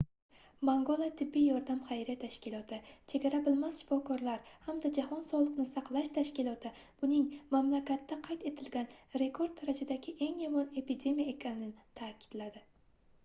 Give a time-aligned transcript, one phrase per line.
[0.67, 2.77] mangola tibbiy yordam xayriya tashkiloti
[3.11, 6.71] chegara bilmas shifokorlar hamda jahon sogʻliqni saqlash tashkiloti
[7.03, 7.27] buning
[7.57, 8.89] mamlakatda qayd etilgan
[9.25, 12.65] rekord darajadagi eng yomon epidemiya ekanini taʼkidladi